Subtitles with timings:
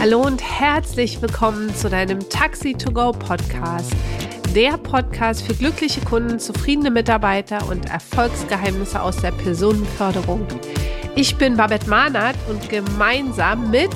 [0.00, 3.92] Hallo und herzlich willkommen zu deinem Taxi to Go Podcast.
[4.54, 10.46] Der Podcast für glückliche Kunden, zufriedene Mitarbeiter und Erfolgsgeheimnisse aus der Personenförderung.
[11.16, 13.90] Ich bin Babette Mahnert und gemeinsam mit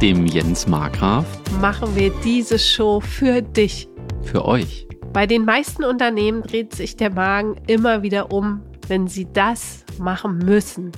[0.00, 1.26] dem Jens Markgraf
[1.60, 3.88] machen wir diese Show für dich.
[4.22, 4.86] Für euch.
[5.12, 10.38] Bei den meisten Unternehmen dreht sich der Magen immer wieder um, wenn sie das machen
[10.38, 10.92] müssen.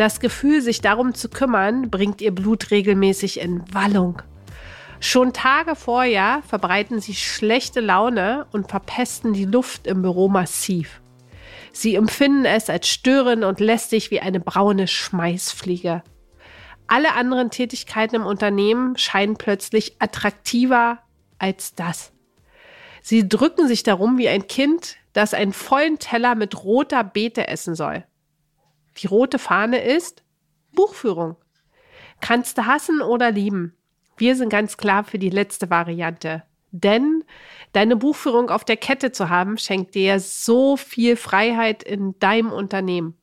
[0.00, 4.22] Das Gefühl, sich darum zu kümmern, bringt ihr Blut regelmäßig in Wallung.
[4.98, 11.02] Schon Tage vorher verbreiten sie schlechte Laune und verpesten die Luft im Büro massiv.
[11.72, 16.02] Sie empfinden es als störend und lästig wie eine braune Schmeißfliege.
[16.86, 21.00] Alle anderen Tätigkeiten im Unternehmen scheinen plötzlich attraktiver
[21.38, 22.10] als das.
[23.02, 27.74] Sie drücken sich darum wie ein Kind, das einen vollen Teller mit roter Beete essen
[27.74, 28.06] soll.
[28.98, 30.22] Die rote Fahne ist
[30.72, 31.36] Buchführung.
[32.20, 33.76] Kannst du hassen oder lieben?
[34.16, 36.42] Wir sind ganz klar für die letzte Variante.
[36.72, 37.24] Denn
[37.72, 43.16] deine Buchführung auf der Kette zu haben, schenkt dir so viel Freiheit in deinem Unternehmen.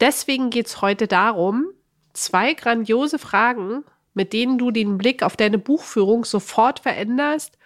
[0.00, 1.66] Deswegen geht es heute darum,
[2.12, 3.84] zwei grandiose Fragen,
[4.14, 7.58] mit denen du den Blick auf deine Buchführung sofort veränderst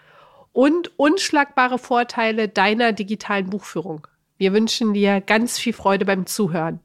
[0.53, 4.07] und unschlagbare Vorteile deiner digitalen Buchführung.
[4.39, 6.81] Wir wünschen dir ganz viel Freude beim Zuhören.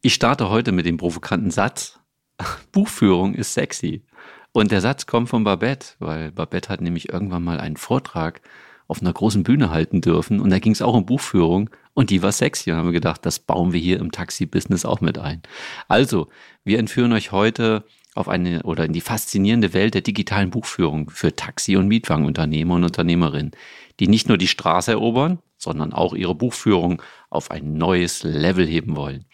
[0.00, 1.98] Ich starte heute mit dem provokanten Satz.
[2.72, 4.04] Buchführung ist sexy.
[4.52, 8.40] Und der Satz kommt von Babette, weil Babette hat nämlich irgendwann mal einen Vortrag
[8.86, 12.22] auf einer großen Bühne halten dürfen und da ging es auch um Buchführung und die
[12.22, 15.42] war sexy und haben wir gedacht, das bauen wir hier im Taxi-Business auch mit ein.
[15.88, 16.28] Also,
[16.64, 21.34] wir entführen euch heute auf eine oder in die faszinierende Welt der digitalen Buchführung für
[21.34, 23.50] Taxi- und Mietwagenunternehmer und Unternehmerinnen,
[23.98, 28.94] die nicht nur die Straße erobern, sondern auch ihre Buchführung auf ein neues Level heben
[28.94, 29.24] wollen.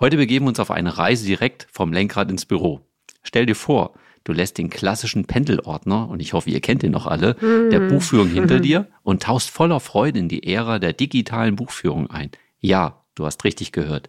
[0.00, 2.80] Heute begeben wir uns auf eine Reise direkt vom Lenkrad ins Büro.
[3.22, 7.06] Stell dir vor, du lässt den klassischen Pendelordner, und ich hoffe, ihr kennt den noch
[7.06, 7.88] alle, der mhm.
[7.88, 12.30] Buchführung hinter dir und tauchst voller Freude in die Ära der digitalen Buchführung ein.
[12.60, 14.08] Ja, du hast richtig gehört.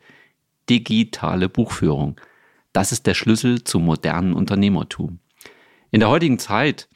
[0.70, 2.20] Digitale Buchführung.
[2.74, 5.20] Das ist der Schlüssel zum modernen Unternehmertum.
[5.92, 6.90] In der heutigen Zeit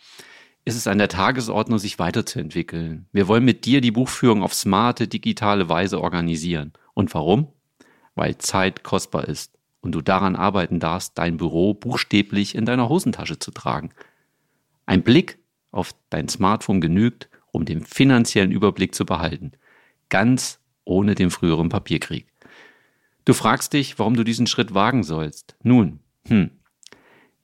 [0.65, 3.05] ist es an der Tagesordnung, sich weiterzuentwickeln.
[3.11, 6.73] Wir wollen mit dir die Buchführung auf smarte, digitale Weise organisieren.
[6.93, 7.49] Und warum?
[8.19, 13.39] Weil Zeit kostbar ist und du daran arbeiten darfst, dein Büro buchstäblich in deiner Hosentasche
[13.39, 13.91] zu tragen.
[14.85, 15.39] Ein Blick
[15.71, 19.53] auf dein Smartphone genügt, um den finanziellen Überblick zu behalten,
[20.09, 22.27] ganz ohne den früheren Papierkrieg.
[23.23, 25.55] Du fragst dich, warum du diesen Schritt wagen sollst.
[25.63, 26.51] Nun, hm,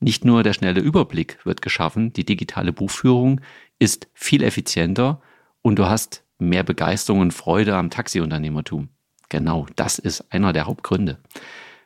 [0.01, 3.39] nicht nur der schnelle Überblick wird geschaffen, die digitale Buchführung
[3.79, 5.21] ist viel effizienter
[5.61, 8.89] und du hast mehr Begeisterung und Freude am Taxiunternehmertum.
[9.29, 11.17] Genau, das ist einer der Hauptgründe.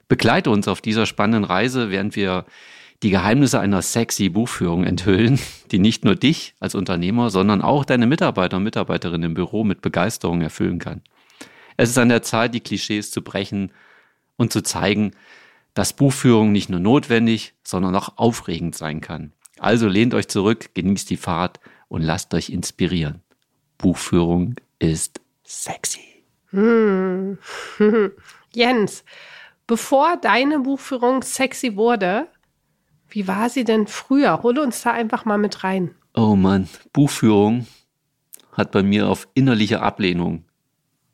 [0.07, 2.45] Begleite uns auf dieser spannenden Reise, während wir
[3.03, 5.39] die Geheimnisse einer sexy Buchführung enthüllen,
[5.71, 9.81] die nicht nur dich als Unternehmer, sondern auch deine Mitarbeiter und Mitarbeiterinnen im Büro mit
[9.81, 11.01] Begeisterung erfüllen kann.
[11.77, 13.71] Es ist an der Zeit, die Klischees zu brechen
[14.35, 15.11] und zu zeigen,
[15.73, 19.31] dass Buchführung nicht nur notwendig, sondern auch aufregend sein kann.
[19.59, 23.21] Also lehnt euch zurück, genießt die Fahrt und lasst euch inspirieren.
[23.77, 26.08] Buchführung ist sexy.
[26.51, 27.37] Hm.
[28.53, 29.03] Jens,
[29.67, 32.27] bevor deine Buchführung sexy wurde,
[33.09, 34.43] wie war sie denn früher?
[34.43, 35.95] Hole uns da einfach mal mit rein.
[36.13, 37.67] Oh Mann, Buchführung
[38.53, 40.45] hat bei mir auf innerliche Ablehnung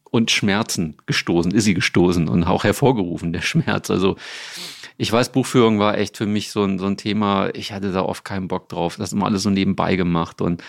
[0.10, 3.92] und Schmerzen gestoßen, ist sie gestoßen und auch hervorgerufen, der Schmerz.
[3.92, 4.16] Also
[4.98, 8.02] ich weiß, Buchführung war echt für mich so ein, so ein Thema, ich hatte da
[8.02, 8.96] oft keinen Bock drauf.
[8.96, 10.64] Das immer alles so nebenbei gemacht und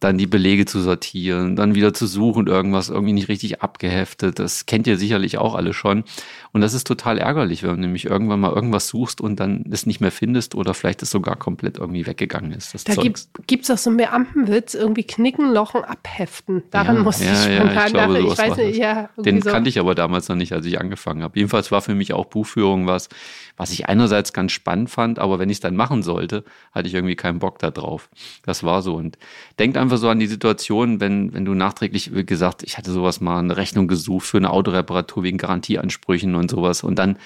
[0.00, 4.38] dann die Belege zu sortieren, dann wieder zu suchen, irgendwas irgendwie nicht richtig abgeheftet.
[4.38, 6.04] Das kennt ihr sicherlich auch alle schon.
[6.52, 9.84] Und das ist total ärgerlich, wenn du nämlich irgendwann mal irgendwas suchst und dann es
[9.84, 12.88] nicht mehr findest oder vielleicht es sogar komplett irgendwie weggegangen ist.
[12.88, 16.62] da gibt es auch so einen Beamtenwitz, irgendwie knicken, lochen, abheften.
[16.70, 19.10] Daran ja, musste ja, ich spontan ja, ich glaube, ich weiß nicht, ja.
[19.18, 19.50] Den so.
[19.50, 21.38] kannte ich aber damals noch nicht, als ich angefangen habe.
[21.38, 23.10] Jedenfalls war für mich auch Buchführung was,
[23.58, 26.94] was ich einerseits ganz spannend fand, aber wenn ich es dann machen sollte, hatte ich
[26.94, 28.08] irgendwie keinen Bock da drauf.
[28.46, 28.94] Das war so.
[28.94, 29.18] Und
[29.58, 33.20] denkt einfach so an die Situation, wenn, wenn du nachträglich, wie gesagt, ich hatte sowas
[33.20, 36.82] mal eine Rechnung gesucht für eine Autoreparatur wegen Garantieansprüchen und sowas.
[36.82, 37.16] Und dann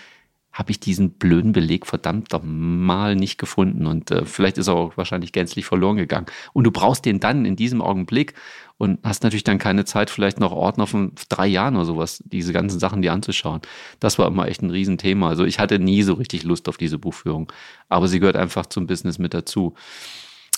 [0.55, 4.97] habe ich diesen blöden Beleg verdammt mal nicht gefunden und äh, vielleicht ist er auch
[4.97, 6.27] wahrscheinlich gänzlich verloren gegangen.
[6.53, 8.35] Und du brauchst den dann in diesem Augenblick
[8.79, 12.53] und hast natürlich dann keine Zeit, vielleicht noch Ordner von drei Jahren oder sowas, diese
[12.53, 13.63] ganzen Sachen dir anzuschauen.
[13.99, 15.29] Das war immer echt ein Riesenthema.
[15.29, 17.53] Also ich hatte nie so richtig Lust auf diese Buchführung,
[17.89, 19.75] aber sie gehört einfach zum Business mit dazu.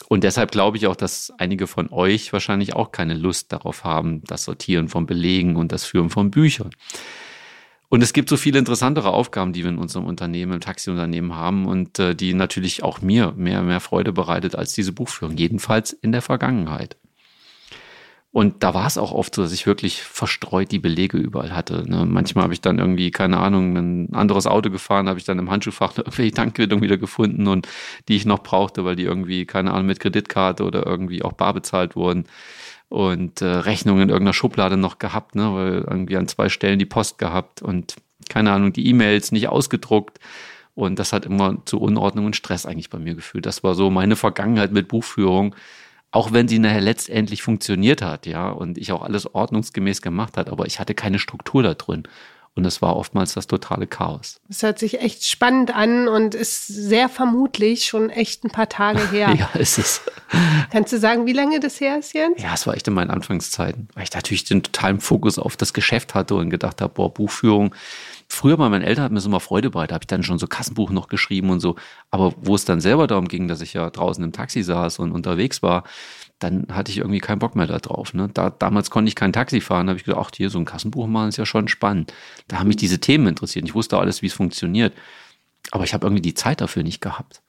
[0.08, 4.22] Und deshalb glaube ich auch, dass einige von euch wahrscheinlich auch keine Lust darauf haben,
[4.24, 6.70] das Sortieren von Belegen und das Führen von Büchern.
[7.88, 11.66] Und es gibt so viele interessantere Aufgaben, die wir in unserem Unternehmen, im Taxiunternehmen haben
[11.66, 16.12] und äh, die natürlich auch mir mehr, mehr Freude bereitet als diese Buchführung, jedenfalls in
[16.12, 16.96] der Vergangenheit.
[18.36, 21.88] Und da war es auch oft so, dass ich wirklich verstreut die Belege überall hatte.
[21.88, 22.04] Ne?
[22.04, 25.50] Manchmal habe ich dann irgendwie, keine Ahnung, ein anderes Auto gefahren, habe ich dann im
[25.50, 27.66] Handschuhfach irgendwelche Tankquittungen wieder gefunden und
[28.08, 31.54] die ich noch brauchte, weil die irgendwie, keine Ahnung, mit Kreditkarte oder irgendwie auch bar
[31.54, 32.24] bezahlt wurden.
[32.90, 35.54] Und äh, Rechnungen in irgendeiner Schublade noch gehabt, ne?
[35.54, 37.96] weil irgendwie an zwei Stellen die Post gehabt und
[38.28, 40.20] keine Ahnung, die E-Mails nicht ausgedruckt.
[40.74, 43.46] Und das hat immer zu Unordnung und Stress eigentlich bei mir geführt.
[43.46, 45.54] Das war so meine Vergangenheit mit Buchführung
[46.10, 50.48] auch wenn sie nachher letztendlich funktioniert hat, ja, und ich auch alles ordnungsgemäß gemacht hat,
[50.48, 52.04] aber ich hatte keine Struktur da drin.
[52.56, 54.40] Und es war oftmals das totale Chaos.
[54.48, 58.98] Es hört sich echt spannend an und ist sehr vermutlich schon echt ein paar Tage
[59.10, 59.34] her.
[59.38, 60.00] ja, ist es.
[60.72, 62.42] Kannst du sagen, wie lange das her ist, Jens?
[62.42, 65.74] Ja, es war echt in meinen Anfangszeiten, weil ich natürlich den totalen Fokus auf das
[65.74, 67.74] Geschäft hatte und gedacht habe, boah, Buchführung,
[68.28, 70.48] Früher bei meinen Eltern hat mir das immer Freude bereitet, habe ich dann schon so
[70.48, 71.76] Kassenbuch noch geschrieben und so.
[72.10, 75.12] Aber wo es dann selber darum ging, dass ich ja draußen im Taxi saß und
[75.12, 75.84] unterwegs war,
[76.40, 78.14] dann hatte ich irgendwie keinen Bock mehr da drauf.
[78.14, 78.28] Ne?
[78.34, 80.64] Da, damals konnte ich kein Taxi fahren, da habe ich gedacht, ach, hier so ein
[80.64, 82.12] Kassenbuch machen ist ja schon spannend.
[82.48, 83.64] Da haben mich diese Themen interessiert.
[83.64, 84.94] Ich wusste alles, wie es funktioniert.
[85.72, 87.42] Aber ich habe irgendwie die Zeit dafür nicht gehabt.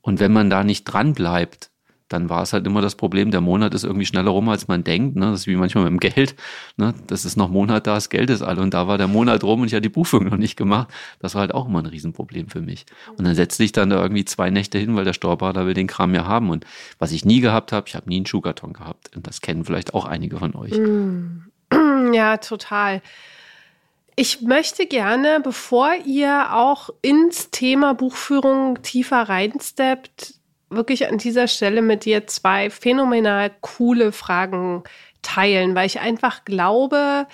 [0.00, 1.70] Und wenn man da nicht dran bleibt,
[2.08, 4.84] dann war es halt immer das Problem, der Monat ist irgendwie schneller rum, als man
[4.84, 5.16] denkt.
[5.16, 5.26] Ne?
[5.26, 6.36] Das ist wie manchmal mit dem Geld.
[6.76, 6.94] Ne?
[7.08, 8.62] Das ist noch Monat da, das Geld ist alle.
[8.62, 10.88] Und da war der Monat rum und ich hatte die Buchführung noch nicht gemacht.
[11.18, 12.86] Das war halt auch immer ein Riesenproblem für mich.
[13.16, 15.88] Und dann setzte ich dann da irgendwie zwei Nächte hin, weil der Steuerberater will den
[15.88, 16.50] Kram ja haben.
[16.50, 16.64] Und
[17.00, 19.16] was ich nie gehabt habe, ich habe nie einen Schuhkarton gehabt.
[19.16, 20.78] Und das kennen vielleicht auch einige von euch.
[20.78, 21.50] Mm.
[22.12, 23.02] Ja, total.
[24.18, 30.40] Ich möchte gerne, bevor ihr auch ins Thema Buchführung tiefer reinsteppt,
[30.70, 34.84] wirklich an dieser Stelle mit dir zwei phänomenal coole Fragen
[35.20, 37.26] teilen, weil ich einfach glaube,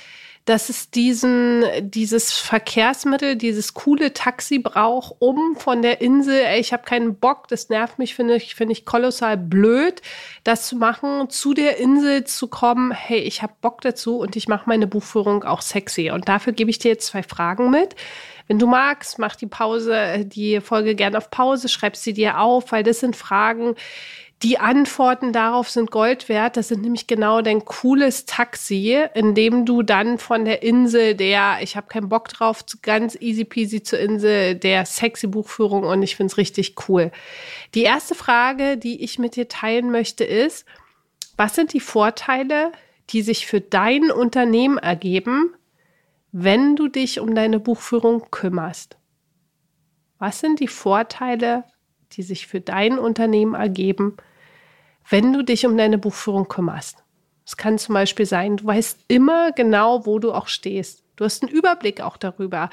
[0.44, 6.72] dass es diesen, dieses Verkehrsmittel, dieses coole Taxi braucht, um von der Insel, ey, ich
[6.72, 10.02] habe keinen Bock, das nervt mich, finde ich, finde ich kolossal blöd,
[10.42, 14.48] das zu machen, zu der Insel zu kommen, hey, ich habe Bock dazu und ich
[14.48, 16.10] mache meine Buchführung auch sexy.
[16.10, 17.94] Und dafür gebe ich dir jetzt zwei Fragen mit.
[18.48, 22.72] Wenn du magst, mach die Pause, die Folge gerne auf Pause, schreib sie dir auf,
[22.72, 23.76] weil das sind Fragen,
[24.42, 26.56] die Antworten darauf sind Gold wert.
[26.56, 31.58] Das sind nämlich genau dein cooles Taxi, in dem du dann von der Insel der,
[31.60, 36.16] ich habe keinen Bock drauf, ganz easy peasy zur Insel der sexy Buchführung und ich
[36.16, 37.12] finde es richtig cool.
[37.74, 40.66] Die erste Frage, die ich mit dir teilen möchte, ist,
[41.36, 42.72] was sind die Vorteile,
[43.10, 45.54] die sich für dein Unternehmen ergeben,
[46.32, 48.96] wenn du dich um deine Buchführung kümmerst?
[50.18, 51.64] Was sind die Vorteile,
[52.12, 54.16] die sich für dein Unternehmen ergeben,
[55.08, 57.02] wenn du dich um deine Buchführung kümmerst?
[57.44, 61.02] Es kann zum Beispiel sein, du weißt immer genau, wo du auch stehst.
[61.16, 62.70] Du hast einen Überblick auch darüber,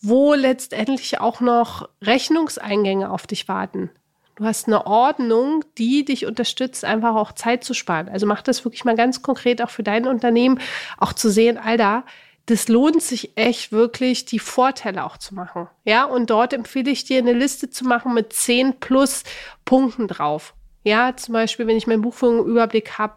[0.00, 3.90] wo letztendlich auch noch Rechnungseingänge auf dich warten.
[4.36, 8.08] Du hast eine Ordnung, die dich unterstützt, einfach auch Zeit zu sparen.
[8.08, 10.60] Also mach das wirklich mal ganz konkret auch für dein Unternehmen,
[10.98, 12.04] auch zu sehen, Alter,
[12.44, 15.68] das lohnt sich echt wirklich, die Vorteile auch zu machen.
[15.84, 19.24] Ja, und dort empfehle ich dir eine Liste zu machen mit 10 plus
[19.64, 20.54] Punkten drauf.
[20.86, 23.14] Ja, zum Beispiel, wenn ich meinen Buchführungsüberblick habe,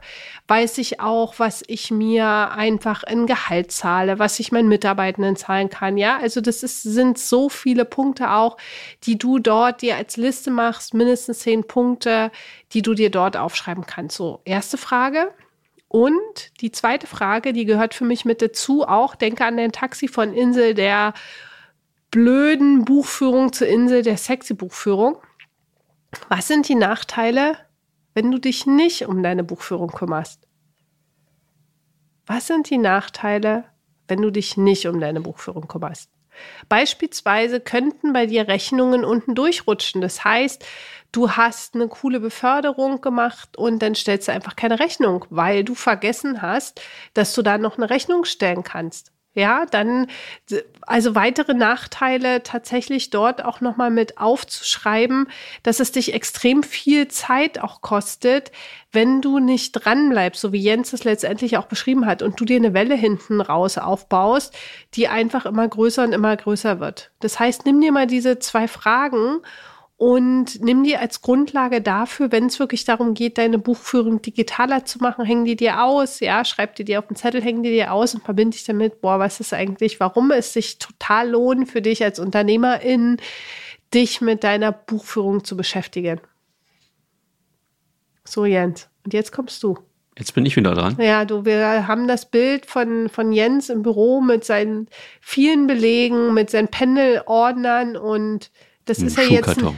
[0.48, 5.70] weiß ich auch, was ich mir einfach in Gehalt zahle, was ich meinen Mitarbeitenden zahlen
[5.70, 5.96] kann.
[5.96, 8.58] Ja, also das ist, sind so viele Punkte auch,
[9.04, 12.32] die du dort dir als Liste machst, mindestens zehn Punkte,
[12.74, 14.18] die du dir dort aufschreiben kannst.
[14.18, 15.32] So, erste Frage.
[15.88, 20.08] Und die zweite Frage, die gehört für mich mit dazu, auch denke an den Taxi
[20.08, 21.14] von Insel der
[22.10, 25.20] blöden Buchführung zur Insel der sexy Buchführung.
[26.30, 27.58] Was sind die Nachteile,
[28.14, 30.48] wenn du dich nicht um deine Buchführung kümmerst?
[32.26, 33.66] Was sind die Nachteile,
[34.08, 36.12] wenn du dich nicht um deine Buchführung kümmerst?
[36.68, 40.02] Beispielsweise könnten bei dir Rechnungen unten durchrutschen.
[40.02, 40.66] Das heißt,
[41.12, 45.76] du hast eine coole Beförderung gemacht und dann stellst du einfach keine Rechnung, weil du
[45.76, 46.82] vergessen hast,
[47.14, 49.12] dass du da noch eine Rechnung stellen kannst.
[49.36, 50.08] Ja, dann
[50.82, 55.28] also weitere Nachteile tatsächlich dort auch noch mal mit aufzuschreiben,
[55.62, 58.52] dass es dich extrem viel Zeit auch kostet,
[58.92, 62.46] wenn du nicht dran bleibst, so wie Jens es letztendlich auch beschrieben hat und du
[62.46, 64.58] dir eine Welle hinten raus aufbaust,
[64.96, 67.12] die einfach immer größer und immer größer wird.
[67.20, 69.42] Das heißt, nimm dir mal diese zwei Fragen
[70.00, 75.00] und nimm die als Grundlage dafür, wenn es wirklich darum geht, deine Buchführung digitaler zu
[75.00, 77.92] machen, häng die dir aus, ja, schreib die dir auf den Zettel, häng die dir
[77.92, 81.82] aus und verbinde dich damit, boah, was ist eigentlich, warum es sich total lohnt für
[81.82, 83.18] dich als Unternehmerin,
[83.94, 86.22] dich mit deiner Buchführung zu beschäftigen.
[88.24, 89.78] So, Jens, und jetzt kommst du.
[90.18, 90.96] Jetzt bin ich wieder dran.
[90.98, 94.88] Ja, du, wir haben das Bild von, von Jens im Büro mit seinen
[95.20, 98.50] vielen Belegen, mit seinen Pendelordnern und
[98.90, 99.60] das Ein ist ja jetzt.
[99.60, 99.78] Schuhkarton.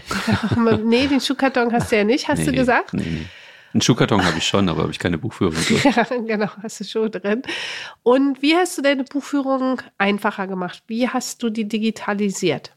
[0.89, 2.93] nee, den Schuhkarton hast du ja nicht, hast Nee, du gesagt?
[2.93, 3.25] Nee, nee.
[3.73, 5.55] Einen Schuhkarton habe ich schon, aber habe ich keine Buchführung.
[5.55, 5.79] drin.
[5.95, 7.41] Ja, genau, hast du schon drin.
[8.03, 10.83] Und wie hast du deine Buchführung einfacher gemacht?
[10.87, 12.75] Wie hast du die digitalisiert?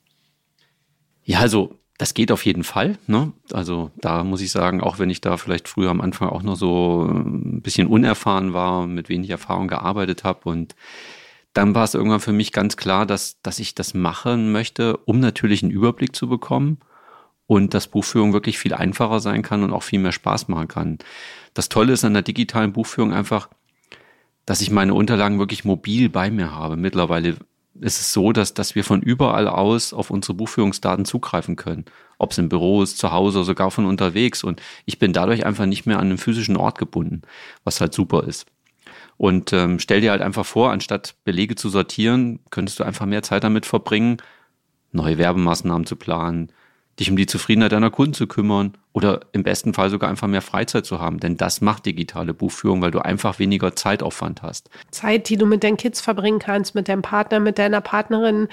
[1.24, 2.96] Ja, also das geht auf jeden Fall.
[3.06, 3.32] Ne?
[3.52, 6.56] Also da muss ich sagen, auch wenn ich da vielleicht früher am Anfang auch noch
[6.56, 10.74] so ein bisschen unerfahren war, mit wenig Erfahrung gearbeitet habe und
[11.54, 15.20] dann war es irgendwann für mich ganz klar, dass, dass ich das machen möchte, um
[15.20, 16.78] natürlich einen Überblick zu bekommen
[17.46, 20.98] und dass Buchführung wirklich viel einfacher sein kann und auch viel mehr Spaß machen kann.
[21.54, 23.48] Das Tolle ist an der digitalen Buchführung einfach,
[24.46, 26.76] dass ich meine Unterlagen wirklich mobil bei mir habe.
[26.76, 27.36] Mittlerweile
[27.80, 31.84] ist es so, dass, dass wir von überall aus auf unsere Buchführungsdaten zugreifen können.
[32.18, 34.44] Ob es im Büro ist, zu Hause sogar von unterwegs.
[34.44, 37.22] Und ich bin dadurch einfach nicht mehr an einen physischen Ort gebunden,
[37.64, 38.46] was halt super ist.
[39.16, 43.22] Und ähm, stell dir halt einfach vor, anstatt Belege zu sortieren, könntest du einfach mehr
[43.22, 44.18] Zeit damit verbringen,
[44.92, 46.50] neue Werbemaßnahmen zu planen,
[46.98, 50.42] dich um die Zufriedenheit deiner Kunden zu kümmern oder im besten Fall sogar einfach mehr
[50.42, 51.18] Freizeit zu haben.
[51.18, 54.70] Denn das macht digitale Buchführung, weil du einfach weniger Zeitaufwand hast.
[54.92, 58.46] Zeit, die du mit deinen Kids verbringen kannst, mit deinem Partner, mit deiner Partnerin,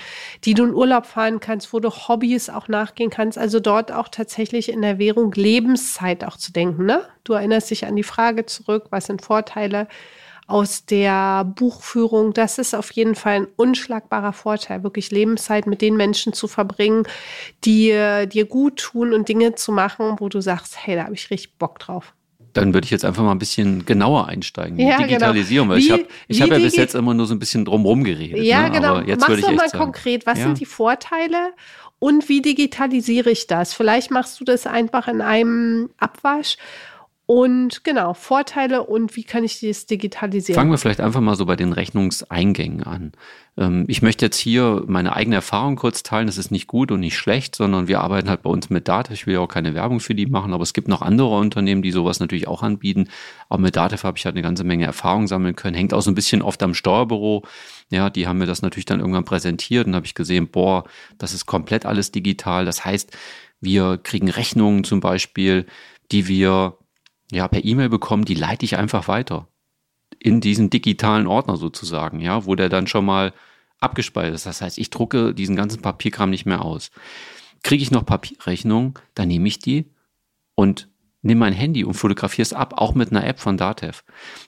[0.44, 3.38] die du in Urlaub fahren kannst, wo du Hobbys auch nachgehen kannst.
[3.38, 6.86] Also dort auch tatsächlich in der Währung Lebenszeit auch zu denken.
[6.86, 7.03] Ne?
[7.24, 9.88] Du erinnerst dich an die Frage zurück, was sind Vorteile
[10.51, 12.34] aus der Buchführung.
[12.34, 17.03] Das ist auf jeden Fall ein unschlagbarer Vorteil, wirklich Lebenszeit mit den Menschen zu verbringen,
[17.63, 21.13] die äh, dir gut tun und Dinge zu machen, wo du sagst, hey, da habe
[21.13, 22.13] ich richtig Bock drauf.
[22.53, 24.77] Dann würde ich jetzt einfach mal ein bisschen genauer einsteigen.
[24.77, 25.75] Ja, mit Digitalisierung, genau.
[25.75, 27.63] weil ich Wie- habe ich wie hab ja bis jetzt immer nur so ein bisschen
[27.63, 28.43] drumherum geredet.
[28.43, 28.72] Ja, ne?
[28.72, 28.96] genau.
[28.96, 30.25] Aber jetzt Mach's würde ich doch mal sagen, konkret.
[30.25, 30.46] Was ja.
[30.46, 31.53] sind die Vorteile
[32.00, 33.74] und wie digitalisiere ich das?
[33.74, 36.58] Vielleicht machst du das einfach in einem Abwasch.
[37.33, 40.53] Und genau, Vorteile und wie kann ich das digitalisieren?
[40.59, 43.13] Fangen wir vielleicht einfach mal so bei den Rechnungseingängen an.
[43.55, 46.27] Ähm, Ich möchte jetzt hier meine eigene Erfahrung kurz teilen.
[46.27, 49.13] Das ist nicht gut und nicht schlecht, sondern wir arbeiten halt bei uns mit Datev.
[49.13, 51.81] Ich will ja auch keine Werbung für die machen, aber es gibt noch andere Unternehmen,
[51.81, 53.07] die sowas natürlich auch anbieten.
[53.47, 55.77] Aber mit Datev habe ich halt eine ganze Menge Erfahrung sammeln können.
[55.77, 57.45] Hängt auch so ein bisschen oft am Steuerbüro.
[57.91, 60.83] Ja, die haben mir das natürlich dann irgendwann präsentiert und habe ich gesehen, boah,
[61.17, 62.65] das ist komplett alles digital.
[62.65, 63.15] Das heißt,
[63.61, 65.65] wir kriegen Rechnungen zum Beispiel,
[66.11, 66.75] die wir
[67.31, 69.47] ja per E-Mail bekommen, die leite ich einfach weiter
[70.19, 73.33] in diesen digitalen Ordner sozusagen, ja, wo der dann schon mal
[73.79, 74.45] abgespeichert ist.
[74.45, 76.91] Das heißt, ich drucke diesen ganzen Papierkram nicht mehr aus.
[77.63, 79.89] Kriege ich noch Papierrechnung, dann nehme ich die
[80.55, 80.89] und
[81.23, 84.03] nehme mein Handy und fotografiere es ab, auch mit einer App von Datev.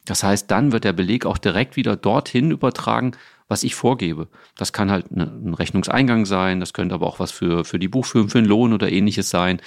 [0.06, 3.16] Das heißt, dann wird der Beleg auch direkt wieder dorthin übertragen,
[3.48, 4.28] was ich vorgebe.
[4.58, 7.88] Das kann halt ne- ein Rechnungseingang sein, das könnte aber auch was für, für die
[7.88, 9.62] Buchführung, für den Lohn oder ähnliches sein.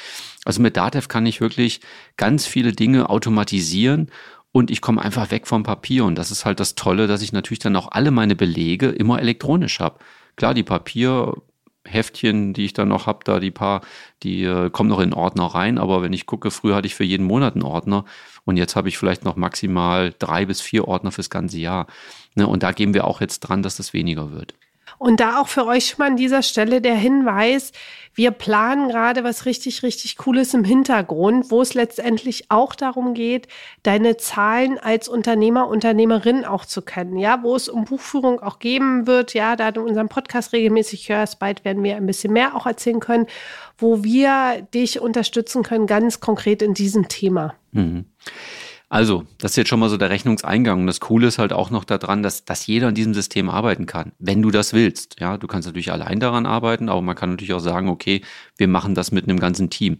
[0.45, 1.80] Also mit Datev kann ich wirklich
[2.16, 4.11] ganz viele Dinge automatisieren
[4.52, 6.04] und ich komme einfach weg vom Papier.
[6.04, 9.21] Und das ist halt das Tolle, dass ich natürlich dann auch alle meine Belege immer
[9.21, 9.99] elektronisch habe.
[10.37, 13.83] Klar, die Papierheftchen, die ich dann noch habe, da die paar,
[14.23, 15.78] die äh, kommen noch in Ordner rein.
[15.78, 18.04] Aber wenn ich gucke, früher hatte ich für jeden Monat einen Ordner
[18.45, 21.87] und jetzt habe ich vielleicht noch maximal drei bis vier Ordner fürs ganze Jahr.
[22.37, 22.47] Ne?
[22.47, 24.55] Und da gehen wir auch jetzt dran, dass das weniger wird.
[24.99, 27.73] Und da auch für euch schon mal an dieser Stelle der Hinweis,
[28.14, 33.47] wir planen gerade was richtig, richtig Cooles im Hintergrund, wo es letztendlich auch darum geht,
[33.83, 37.19] deine Zahlen als Unternehmer, Unternehmerin auch zu kennen.
[37.19, 39.35] Ja, wo es um Buchführung auch geben wird.
[39.35, 43.00] Ja, da du unseren Podcast regelmäßig hörst, bald werden wir ein bisschen mehr auch erzählen
[43.00, 43.26] können,
[43.76, 47.55] wo wir dich unterstützen können, ganz konkret in diesem Thema.
[47.73, 48.07] Mhm.
[48.88, 50.81] Also, das ist jetzt schon mal so der Rechnungseingang.
[50.81, 53.87] Und das Coole ist halt auch noch daran, dass, dass jeder in diesem System arbeiten
[53.87, 55.19] kann, wenn du das willst.
[55.19, 58.23] Ja, du kannst natürlich allein daran arbeiten, aber man kann natürlich auch sagen, okay,
[58.57, 59.99] wir machen das mit einem ganzen Team.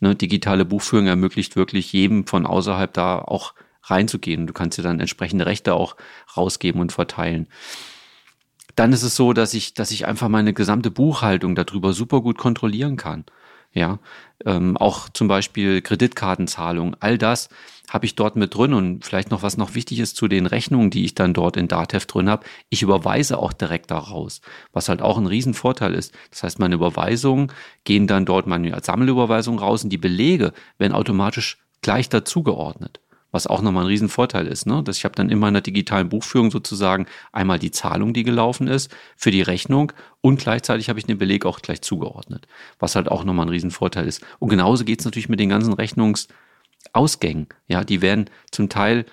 [0.00, 4.46] Ne, digitale Buchführung ermöglicht wirklich jedem von außerhalb da auch reinzugehen.
[4.46, 5.96] Du kannst dir dann entsprechende Rechte auch
[6.36, 7.48] rausgeben und verteilen.
[8.76, 12.38] Dann ist es so, dass ich, dass ich einfach meine gesamte Buchhaltung darüber super gut
[12.38, 13.24] kontrollieren kann.
[13.78, 14.00] Ja,
[14.44, 17.48] ähm, auch zum Beispiel Kreditkartenzahlung, all das
[17.88, 20.90] habe ich dort mit drin und vielleicht noch was noch wichtig ist zu den Rechnungen,
[20.90, 22.44] die ich dann dort in Datev drin habe.
[22.70, 24.40] Ich überweise auch direkt daraus,
[24.72, 26.12] was halt auch ein Riesenvorteil ist.
[26.30, 27.52] Das heißt, meine Überweisungen
[27.84, 33.00] gehen dann dort meine als Sammelüberweisung raus und die Belege werden automatisch gleich dazugeordnet.
[33.30, 34.82] Was auch nochmal ein Riesenvorteil ist, ne?
[34.82, 38.94] Dass ich habe dann in meiner digitalen Buchführung sozusagen einmal die Zahlung, die gelaufen ist,
[39.16, 42.48] für die Rechnung und gleichzeitig habe ich den Beleg auch gleich zugeordnet.
[42.78, 44.24] Was halt auch nochmal ein Riesenvorteil ist.
[44.38, 47.48] Und genauso geht es natürlich mit den ganzen Rechnungsausgängen.
[47.66, 49.04] Ja, die werden zum Teil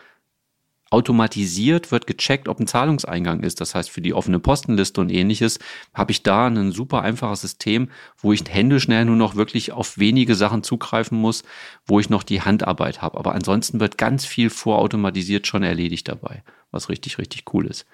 [0.91, 3.59] automatisiert wird gecheckt, ob ein Zahlungseingang ist.
[3.59, 5.59] Das heißt, für die offene Postenliste und ähnliches
[5.93, 10.35] habe ich da ein super einfaches System, wo ich händeschnell nur noch wirklich auf wenige
[10.35, 11.43] Sachen zugreifen muss,
[11.85, 13.17] wo ich noch die Handarbeit habe.
[13.17, 17.85] Aber ansonsten wird ganz viel vorautomatisiert schon erledigt dabei, was richtig, richtig cool ist.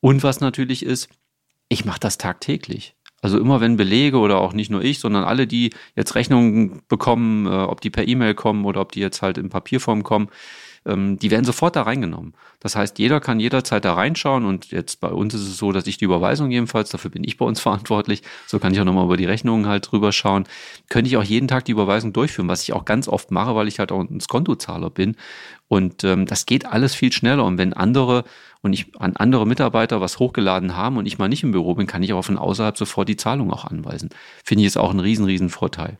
[0.00, 1.08] Und was natürlich ist,
[1.68, 2.96] ich mache das tagtäglich.
[3.22, 7.46] Also immer wenn Belege oder auch nicht nur ich, sondern alle, die jetzt Rechnungen bekommen,
[7.46, 10.30] äh, ob die per E-Mail kommen oder ob die jetzt halt in Papierform kommen,
[10.86, 12.34] ähm, die werden sofort da reingenommen.
[12.60, 15.86] Das heißt, jeder kann jederzeit da reinschauen und jetzt bei uns ist es so, dass
[15.86, 19.04] ich die Überweisung jedenfalls, dafür bin ich bei uns verantwortlich, so kann ich auch nochmal
[19.04, 20.44] über die Rechnungen halt drüber schauen,
[20.88, 23.68] könnte ich auch jeden Tag die Überweisung durchführen, was ich auch ganz oft mache, weil
[23.68, 25.16] ich halt auch ein Skontozahler bin
[25.68, 28.24] und ähm, das geht alles viel schneller und wenn andere
[28.62, 31.86] und ich an andere Mitarbeiter was hochgeladen haben und ich mal nicht im Büro bin,
[31.86, 34.10] kann ich aber von außerhalb sofort die Zahlung auch anweisen.
[34.44, 35.98] Finde ich jetzt auch ein riesen, riesen Vorteil.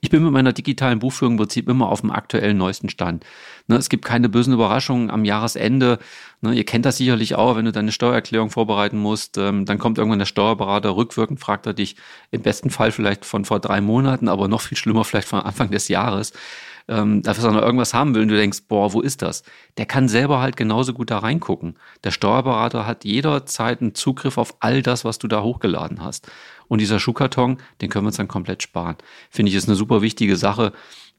[0.00, 3.24] Ich bin mit meiner digitalen Buchführung im Prinzip immer auf dem aktuellen neuesten Stand.
[3.66, 5.98] Ne, es gibt keine bösen Überraschungen am Jahresende.
[6.40, 9.98] Ne, ihr kennt das sicherlich auch, wenn du deine Steuererklärung vorbereiten musst, ähm, dann kommt
[9.98, 11.96] irgendwann der Steuerberater rückwirkend, fragt er dich
[12.30, 15.70] im besten Fall vielleicht von vor drei Monaten, aber noch viel schlimmer vielleicht von Anfang
[15.70, 16.32] des Jahres
[16.88, 19.42] ähm, dafür noch irgendwas haben will und du denkst, boah, wo ist das?
[19.76, 21.76] Der kann selber halt genauso gut da reingucken.
[22.04, 26.30] Der Steuerberater hat jederzeit einen Zugriff auf all das, was du da hochgeladen hast.
[26.68, 28.96] Und dieser Schuhkarton, den können wir uns dann komplett sparen.
[29.30, 30.72] Finde ich, ist eine super wichtige Sache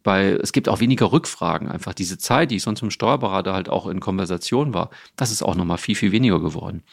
[0.08, 1.68] weil es gibt auch weniger Rückfragen.
[1.68, 5.32] Einfach diese Zeit, die ich sonst mit dem Steuerberater halt auch in Konversation war, das
[5.32, 6.84] ist auch nochmal viel, viel weniger geworden.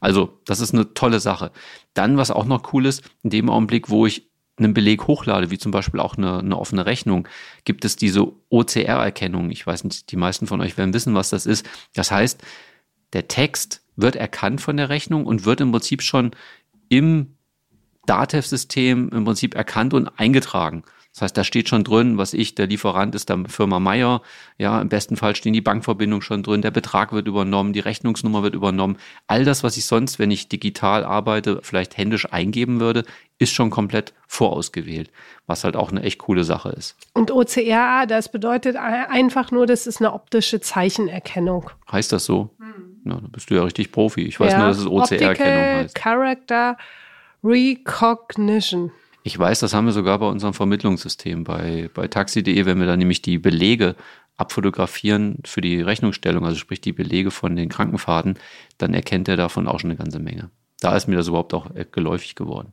[0.00, 1.50] Also, das ist eine tolle Sache.
[1.94, 4.27] Dann, was auch noch cool ist, in dem Augenblick, wo ich
[4.58, 7.28] einen Beleg hochlade, wie zum Beispiel auch eine, eine offene Rechnung,
[7.64, 9.50] gibt es diese OCR-Erkennung.
[9.50, 11.68] Ich weiß nicht, die meisten von euch werden wissen, was das ist.
[11.94, 12.42] Das heißt,
[13.12, 16.32] der Text wird erkannt von der Rechnung und wird im Prinzip schon
[16.88, 17.34] im
[18.06, 20.82] Datev-System im Prinzip erkannt und eingetragen.
[21.18, 24.22] Das heißt, da steht schon drin, was ich, der Lieferant ist der Firma Meier.
[24.56, 28.44] Ja, im besten Fall stehen die Bankverbindungen schon drin, der Betrag wird übernommen, die Rechnungsnummer
[28.44, 28.98] wird übernommen.
[29.26, 33.02] All das, was ich sonst, wenn ich digital arbeite, vielleicht händisch eingeben würde,
[33.40, 35.10] ist schon komplett vorausgewählt,
[35.48, 36.94] was halt auch eine echt coole Sache ist.
[37.14, 41.68] Und OCR, das bedeutet einfach nur, das ist eine optische Zeichenerkennung.
[41.90, 42.50] Heißt das so?
[42.60, 43.00] Hm.
[43.02, 44.22] Na, da bist du ja richtig Profi.
[44.22, 44.58] Ich weiß ja.
[44.58, 45.96] nur, dass es OCR-Erkennung heißt.
[45.96, 46.76] Character
[47.42, 48.92] Recognition.
[49.22, 52.96] Ich weiß, das haben wir sogar bei unserem Vermittlungssystem, bei, bei taxi.de, wenn wir da
[52.96, 53.96] nämlich die Belege
[54.36, 58.38] abfotografieren für die Rechnungsstellung, also sprich die Belege von den Krankenfahrten,
[58.78, 60.50] dann erkennt er davon auch schon eine ganze Menge.
[60.80, 62.72] Da ist mir das überhaupt auch geläufig geworden.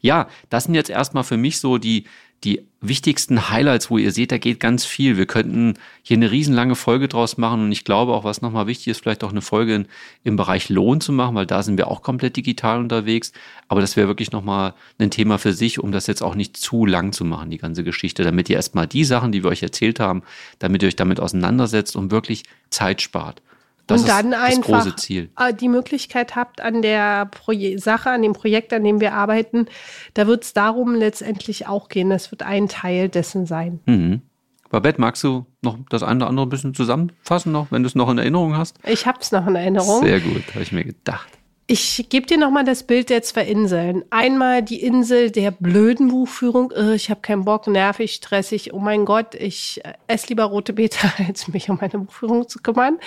[0.00, 2.04] Ja, das sind jetzt erstmal für mich so die,
[2.42, 5.16] die wichtigsten Highlights, wo ihr seht, da geht ganz viel.
[5.16, 8.88] Wir könnten hier eine riesenlange Folge draus machen und ich glaube auch, was nochmal wichtig
[8.88, 9.86] ist, vielleicht auch eine Folge in,
[10.22, 13.32] im Bereich Lohn zu machen, weil da sind wir auch komplett digital unterwegs.
[13.68, 16.86] Aber das wäre wirklich nochmal ein Thema für sich, um das jetzt auch nicht zu
[16.86, 20.00] lang zu machen, die ganze Geschichte, damit ihr erstmal die Sachen, die wir euch erzählt
[20.00, 20.22] haben,
[20.58, 23.42] damit ihr euch damit auseinandersetzt und wirklich Zeit spart.
[23.86, 28.72] Das und dann einfach äh, die Möglichkeit habt an der Proje Sache, an dem Projekt,
[28.72, 29.66] an dem wir arbeiten,
[30.14, 32.08] da wird es darum letztendlich auch gehen.
[32.08, 33.80] Das wird ein Teil dessen sein.
[33.84, 34.22] Mhm.
[34.70, 37.94] Babette, magst du noch das eine oder andere ein bisschen zusammenfassen, noch, wenn du es
[37.94, 38.78] noch in Erinnerung hast?
[38.84, 40.02] Ich habe es noch in Erinnerung.
[40.02, 41.28] Sehr gut, habe ich mir gedacht.
[41.66, 44.04] Ich gebe dir nochmal das Bild der zwei Inseln.
[44.10, 46.70] Einmal die Insel der blöden Buchführung.
[46.94, 48.74] Ich habe keinen Bock, nervig, stressig.
[48.74, 52.98] Oh mein Gott, ich esse lieber rote Beete, als mich um meine Buchführung zu kümmern.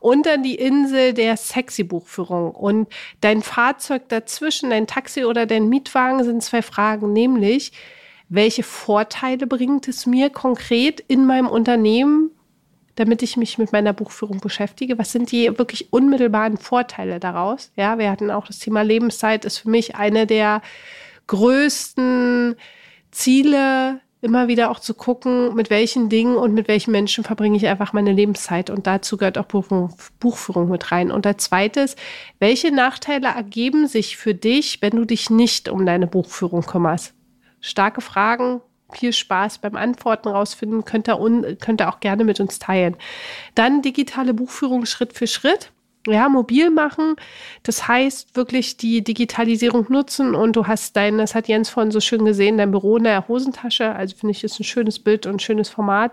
[0.00, 2.50] Und dann die Insel der sexy Buchführung.
[2.50, 2.88] Und
[3.22, 7.72] dein Fahrzeug dazwischen, dein Taxi oder dein Mietwagen sind zwei Fragen, nämlich
[8.28, 12.33] welche Vorteile bringt es mir konkret in meinem Unternehmen
[12.96, 14.98] damit ich mich mit meiner Buchführung beschäftige?
[14.98, 17.72] Was sind die wirklich unmittelbaren Vorteile daraus?
[17.76, 20.62] Ja, wir hatten auch das Thema Lebenszeit ist für mich eine der
[21.26, 22.56] größten
[23.10, 27.66] Ziele, immer wieder auch zu gucken, mit welchen Dingen und mit welchen Menschen verbringe ich
[27.66, 28.70] einfach meine Lebenszeit.
[28.70, 29.46] Und dazu gehört auch
[30.18, 31.10] Buchführung mit rein.
[31.10, 31.94] Und als zweites,
[32.38, 37.12] welche Nachteile ergeben sich für dich, wenn du dich nicht um deine Buchführung kümmerst?
[37.60, 42.58] Starke Fragen, viel Spaß beim Antworten rausfinden, könnt ihr, könnt ihr auch gerne mit uns
[42.58, 42.96] teilen.
[43.54, 45.72] Dann digitale Buchführung Schritt für Schritt
[46.06, 47.16] ja, mobil machen.
[47.62, 52.00] Das heißt, wirklich die Digitalisierung nutzen und du hast dein, das hat Jens vorhin so
[52.00, 53.94] schön gesehen, dein Büro in der Hosentasche.
[53.94, 56.12] Also finde ich, ist ein schönes Bild und ein schönes Format.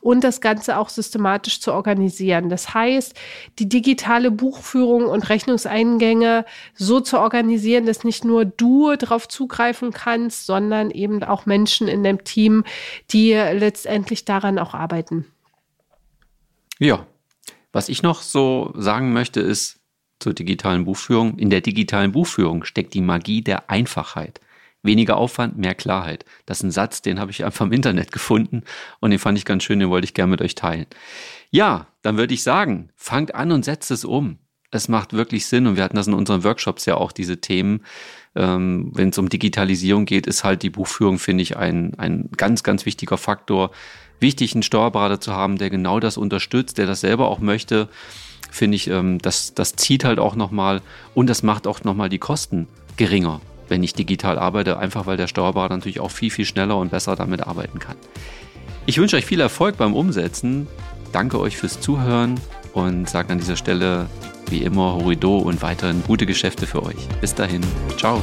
[0.00, 2.48] Und das Ganze auch systematisch zu organisieren.
[2.48, 3.18] Das heißt,
[3.58, 10.46] die digitale Buchführung und Rechnungseingänge so zu organisieren, dass nicht nur du darauf zugreifen kannst,
[10.46, 12.64] sondern eben auch Menschen in deinem Team,
[13.10, 15.26] die letztendlich daran auch arbeiten.
[16.78, 17.06] Ja,
[17.72, 19.80] was ich noch so sagen möchte, ist
[20.18, 21.38] zur digitalen Buchführung.
[21.38, 24.40] In der digitalen Buchführung steckt die Magie der Einfachheit.
[24.82, 26.24] Weniger Aufwand, mehr Klarheit.
[26.44, 28.62] Das ist ein Satz, den habe ich einfach im Internet gefunden
[29.00, 30.86] und den fand ich ganz schön, den wollte ich gerne mit euch teilen.
[31.50, 34.38] Ja, dann würde ich sagen, fangt an und setzt es um.
[34.70, 37.84] Es macht wirklich Sinn und wir hatten das in unseren Workshops ja auch, diese Themen.
[38.34, 42.62] Ähm, Wenn es um Digitalisierung geht, ist halt die Buchführung, finde ich, ein, ein ganz,
[42.62, 43.70] ganz wichtiger Faktor.
[44.22, 47.88] Wichtig, einen Steuerberater zu haben, der genau das unterstützt, der das selber auch möchte,
[48.50, 50.80] finde ich, ähm, das, das zieht halt auch nochmal
[51.14, 55.26] und das macht auch nochmal die Kosten geringer, wenn ich digital arbeite, einfach weil der
[55.26, 57.96] Steuerberater natürlich auch viel, viel schneller und besser damit arbeiten kann.
[58.86, 60.66] Ich wünsche euch viel Erfolg beim Umsetzen.
[61.12, 62.40] Danke euch fürs Zuhören
[62.72, 64.06] und sage an dieser Stelle
[64.48, 67.08] wie immer Horido und weiterhin gute Geschäfte für euch.
[67.20, 67.62] Bis dahin,
[67.96, 68.22] ciao.